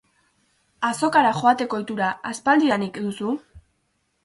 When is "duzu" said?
3.07-3.39